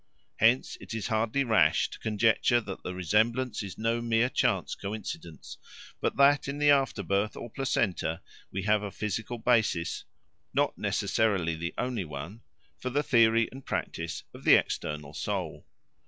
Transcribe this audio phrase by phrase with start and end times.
[0.37, 5.59] Hence it is hardly rash to conjecture that the resemblance is no mere chance coincidence,
[5.99, 10.05] but that in the afterbirth or placenta we have a physical basis
[10.55, 12.41] (not necessarily the only one)
[12.79, 15.67] for the theory and practice of the external soul.